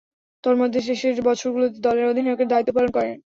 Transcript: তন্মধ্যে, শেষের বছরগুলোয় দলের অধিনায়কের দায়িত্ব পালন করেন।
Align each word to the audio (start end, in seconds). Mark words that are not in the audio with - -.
তন্মধ্যে, 0.43 0.79
শেষের 0.87 1.15
বছরগুলোয় 1.21 1.71
দলের 1.85 2.09
অধিনায়কের 2.11 2.51
দায়িত্ব 2.51 2.71
পালন 2.75 2.91
করেন। 2.91 3.15